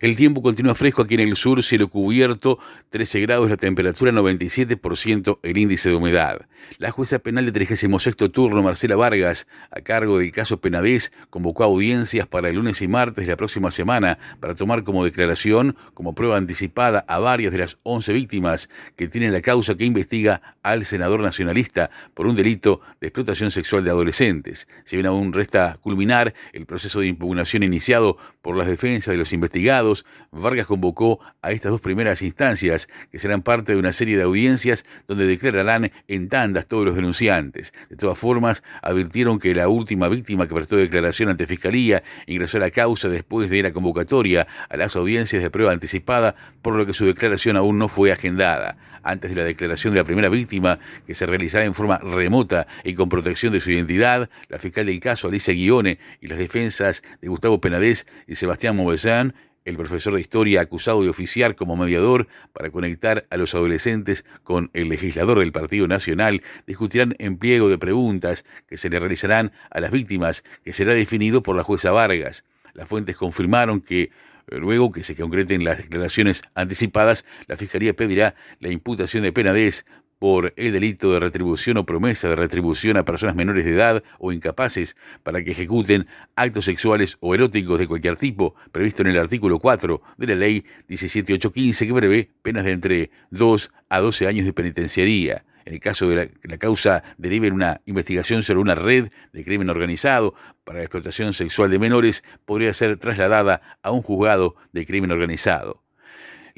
[0.00, 5.40] El tiempo continúa fresco aquí en el sur, cielo cubierto, 13 grados la temperatura, 97%
[5.42, 6.46] el índice de humedad.
[6.78, 12.26] La jueza penal de 36 turno, Marcela Vargas, a cargo del caso Penadez, convocó audiencias
[12.26, 16.38] para el lunes y martes de la próxima semana para tomar como declaración, como prueba
[16.38, 21.20] anticipada, a varias de las 11 víctimas que tienen la causa que investiga al senador
[21.20, 24.66] nacionalista por un delito de explotación sexual de adolescentes.
[24.84, 29.34] Si bien aún resta culminar el proceso de impugnación iniciado por las defensas de los
[29.34, 29.89] investigados,
[30.30, 34.84] Vargas convocó a estas dos primeras instancias, que serán parte de una serie de audiencias
[35.06, 37.72] donde declararán en tandas todos los denunciantes.
[37.88, 42.60] De todas formas, advirtieron que la última víctima que prestó declaración ante Fiscalía ingresó a
[42.60, 46.94] la causa después de la convocatoria a las audiencias de prueba anticipada, por lo que
[46.94, 48.76] su declaración aún no fue agendada.
[49.02, 52.94] Antes de la declaración de la primera víctima, que se realizará en forma remota y
[52.94, 57.28] con protección de su identidad, la fiscal del caso, Alicia Guione, y las defensas de
[57.28, 62.70] Gustavo Penadez y Sebastián Movezán el profesor de historia acusado de oficiar como mediador para
[62.70, 68.44] conectar a los adolescentes con el legislador del Partido Nacional, discutirán en pliego de preguntas
[68.66, 72.44] que se le realizarán a las víctimas, que será definido por la jueza Vargas.
[72.72, 74.10] Las fuentes confirmaron que
[74.58, 79.84] Luego que se concreten las declaraciones anticipadas, la Fiscalía pedirá la imputación de penadez
[80.20, 84.32] por el delito de retribución o promesa de retribución a personas menores de edad o
[84.32, 89.58] incapaces para que ejecuten actos sexuales o eróticos de cualquier tipo, previsto en el artículo
[89.58, 94.52] 4 de la ley 17815 que prevé penas de entre 2 a 12 años de
[94.52, 95.46] penitenciaría.
[95.64, 99.44] En el caso de la, la causa derive en una investigación sobre una red de
[99.44, 104.84] crimen organizado para la explotación sexual de menores, podría ser trasladada a un juzgado de
[104.84, 105.82] crimen organizado.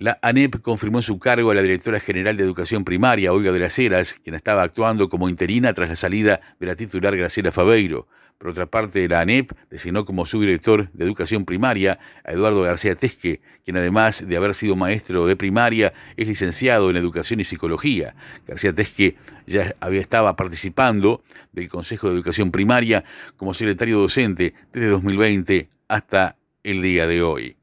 [0.03, 3.79] La ANEP confirmó su cargo a la directora general de Educación Primaria, Olga de las
[3.79, 8.09] Heras, quien estaba actuando como interina tras la salida de la titular Graciela Fabeiro.
[8.37, 13.43] Por otra parte, la ANEP designó como subdirector de Educación Primaria a Eduardo García Tesque,
[13.65, 18.17] quien además de haber sido maestro de primaria, es licenciado en Educación y Psicología.
[18.45, 19.15] García Tesque
[19.47, 23.05] ya había estaba participando del Consejo de Educación Primaria
[23.37, 27.57] como secretario docente desde 2020 hasta el día de hoy.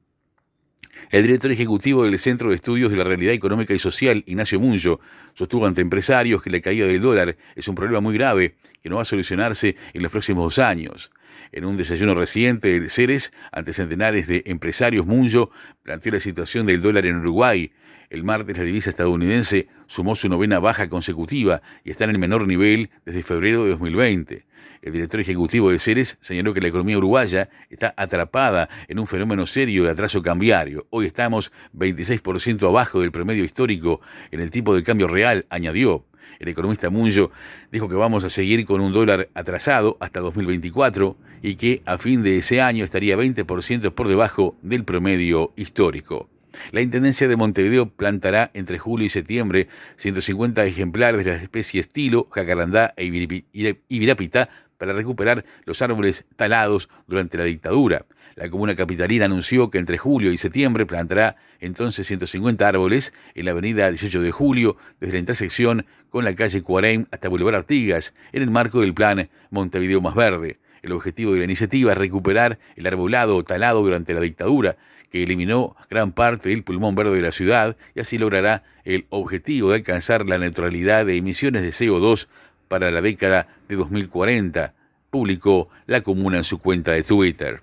[1.12, 5.00] El director ejecutivo del Centro de Estudios de la Realidad Económica y Social, Ignacio Munzo,
[5.34, 8.98] sostuvo ante empresarios que la caída del dólar es un problema muy grave que no
[8.98, 11.10] va a solucionarse en los próximos dos años.
[11.52, 15.50] En un desayuno reciente del Ceres, ante centenares de empresarios, Munzo
[15.82, 17.72] planteó la situación del dólar en Uruguay.
[18.12, 22.48] El martes la divisa estadounidense sumó su novena baja consecutiva y está en el menor
[22.48, 24.46] nivel desde febrero de 2020.
[24.82, 29.46] El director ejecutivo de Ceres señaló que la economía uruguaya está atrapada en un fenómeno
[29.46, 30.86] serio de atraso cambiario.
[30.92, 34.00] Hoy estamos 26% abajo del promedio histórico
[34.32, 36.06] en el tipo de cambio real, añadió.
[36.38, 37.32] El economista Munjo
[37.72, 42.22] dijo que vamos a seguir con un dólar atrasado hasta 2024 y que a fin
[42.22, 46.30] de ese año estaría 20% por debajo del promedio histórico.
[46.72, 52.28] La Intendencia de Montevideo plantará entre julio y septiembre 150 ejemplares de la especie estilo,
[52.32, 53.06] jacarandá e
[53.88, 58.06] ibirapita para recuperar los árboles talados durante la dictadura.
[58.36, 63.52] La comuna capitalina anunció que entre julio y septiembre plantará entonces 150 árboles en la
[63.52, 68.42] avenida 18 de julio, desde la intersección con la calle Cuarem hasta Boulevard Artigas, en
[68.42, 70.58] el marco del plan Montevideo Más Verde.
[70.82, 74.78] El objetivo de la iniciativa es recuperar el arbolado talado durante la dictadura,
[75.10, 79.70] que eliminó gran parte del pulmón verde de la ciudad y así logrará el objetivo
[79.70, 82.28] de alcanzar la neutralidad de emisiones de CO2
[82.68, 84.74] para la década de 2040,
[85.10, 87.62] publicó la comuna en su cuenta de Twitter.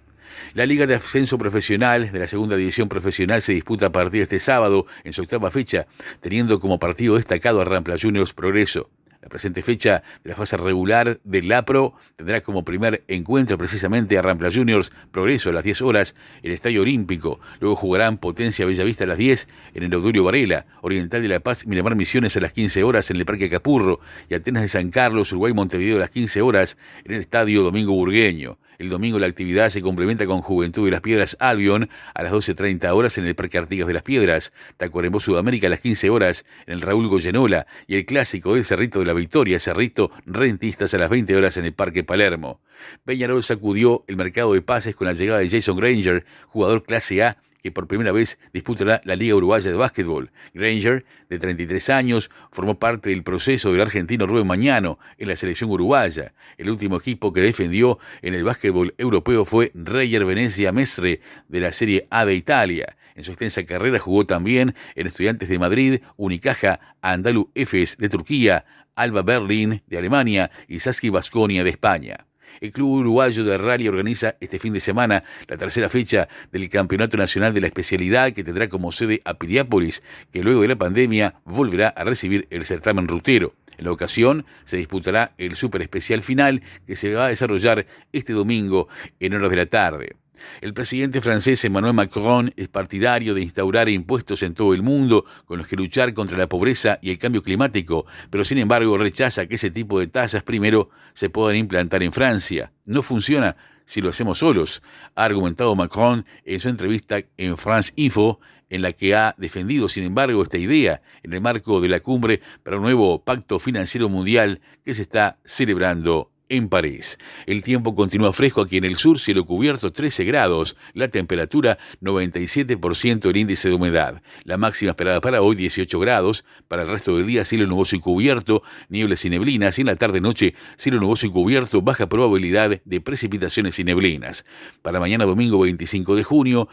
[0.55, 4.25] La Liga de Ascenso Profesional de la Segunda División Profesional se disputa a partir de
[4.25, 5.87] este sábado en su octava fecha,
[6.21, 8.91] teniendo como partido destacado a Rampla Juniors Progreso.
[9.27, 14.23] La presente fecha de la fase regular del LAPRO tendrá como primer encuentro precisamente a
[14.23, 17.41] Rampla Juniors Progreso a las 10 horas en el Estadio Olímpico.
[17.59, 21.67] Luego jugarán Potencia Bellavista a las 10 en el Audurio Varela, Oriental de La Paz,
[21.67, 25.33] Miramar Misiones a las 15 horas en el Parque Capurro y Atenas de San Carlos,
[25.33, 28.59] Uruguay Montevideo a las 15 horas en el Estadio Domingo Burgueño.
[28.79, 32.91] El domingo la actividad se complementa con Juventud de las Piedras Albion a las 12.30
[32.93, 36.75] horas en el Parque Artigas de las Piedras, Tacuarembó Sudamérica a las 15 horas en
[36.75, 41.11] el Raúl Goyenola y el clásico del Cerrito de la Victoria, Cerrito Rentistas a las
[41.11, 42.61] 20 horas en el Parque Palermo.
[43.05, 47.39] Peñarol sacudió el mercado de pases con la llegada de Jason Granger, jugador clase A
[47.67, 50.31] que por primera vez disputará la Liga Uruguaya de Básquetbol.
[50.55, 55.69] Granger, de 33 años, formó parte del proceso del argentino Rubén Mañano en la selección
[55.69, 56.33] uruguaya.
[56.59, 61.73] El último equipo que defendió en el básquetbol europeo fue Reyer Venecia Mestre de la
[61.73, 62.97] Serie A de Italia.
[63.17, 68.65] En su extensa carrera jugó también en Estudiantes de Madrid, Unicaja, Andalu Efes de Turquía,
[68.95, 72.27] Alba Berlin de Alemania y Saski Basconia de España.
[72.61, 77.17] El Club Uruguayo de Rally organiza este fin de semana la tercera fecha del Campeonato
[77.17, 80.03] Nacional de la Especialidad que tendrá como sede a Piriápolis,
[80.33, 83.55] que luego de la pandemia volverá a recibir el certamen rutero.
[83.79, 88.33] En la ocasión se disputará el Super Especial Final que se va a desarrollar este
[88.33, 88.89] domingo
[89.21, 90.17] en horas de la tarde.
[90.61, 95.59] El presidente francés Emmanuel Macron es partidario de instaurar impuestos en todo el mundo con
[95.59, 99.55] los que luchar contra la pobreza y el cambio climático, pero sin embargo rechaza que
[99.57, 102.73] ese tipo de tasas primero se puedan implantar en Francia.
[102.87, 103.57] No funciona
[103.87, 104.83] si lo hacemos solos,
[105.15, 110.05] ha argumentado Macron en su entrevista en France Info, en la que ha defendido, sin
[110.05, 114.61] embargo, esta idea en el marco de la cumbre para un nuevo pacto financiero mundial
[114.85, 117.19] que se está celebrando en París.
[117.47, 123.31] El tiempo continúa fresco aquí en el sur, cielo cubierto 13 grados, la temperatura 97%
[123.31, 124.23] el índice de humedad.
[124.45, 128.01] La máxima esperada para hoy 18 grados, para el resto del día cielo nuboso y
[128.01, 133.01] cubierto, nieblas y neblinas y en la tarde-noche cielo nuboso y cubierto, baja probabilidad de
[133.01, 134.45] precipitaciones y neblinas.
[134.83, 136.69] Para mañana domingo 25 de junio,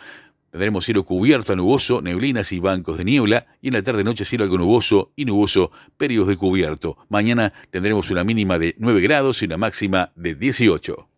[0.53, 4.43] Tendremos cielo cubierto a nuboso, neblinas y bancos de niebla, y en la tarde-noche cielo
[4.43, 6.95] algo nuboso y nuboso, periodos de cubierto.
[7.09, 11.09] Mañana tendremos una mínima de 9 grados y una máxima de 18.